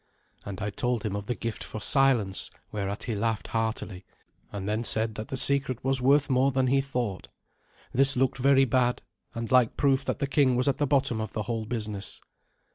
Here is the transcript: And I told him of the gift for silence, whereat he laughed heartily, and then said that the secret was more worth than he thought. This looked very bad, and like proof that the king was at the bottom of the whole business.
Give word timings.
And 0.45 0.61
I 0.61 0.71
told 0.71 1.03
him 1.03 1.15
of 1.15 1.27
the 1.27 1.35
gift 1.35 1.63
for 1.63 1.79
silence, 1.79 2.49
whereat 2.71 3.03
he 3.03 3.13
laughed 3.13 3.49
heartily, 3.49 4.03
and 4.51 4.67
then 4.67 4.83
said 4.83 5.13
that 5.13 5.27
the 5.27 5.37
secret 5.37 5.83
was 5.83 6.01
more 6.01 6.19
worth 6.45 6.53
than 6.55 6.65
he 6.65 6.81
thought. 6.81 7.27
This 7.93 8.17
looked 8.17 8.39
very 8.39 8.65
bad, 8.65 9.03
and 9.35 9.51
like 9.51 9.77
proof 9.77 10.03
that 10.05 10.17
the 10.17 10.25
king 10.25 10.55
was 10.55 10.67
at 10.67 10.77
the 10.77 10.87
bottom 10.87 11.21
of 11.21 11.33
the 11.33 11.43
whole 11.43 11.65
business. 11.67 12.19